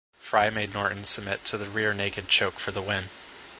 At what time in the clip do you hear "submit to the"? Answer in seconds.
1.05-1.69